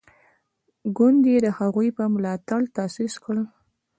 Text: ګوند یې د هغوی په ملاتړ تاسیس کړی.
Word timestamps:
ګوند 0.97 1.21
یې 1.31 1.37
د 1.45 1.47
هغوی 1.59 1.89
په 1.97 2.03
ملاتړ 2.13 2.61
تاسیس 2.77 3.13
کړی. 3.23 3.43